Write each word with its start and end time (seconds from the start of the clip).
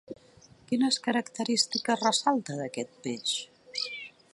Quines 0.71 0.97
característiques 1.09 2.03
ressalta 2.09 2.59
d'aquest 2.63 3.01
peix? 3.07 3.37